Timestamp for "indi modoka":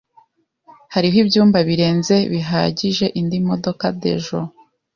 3.19-3.85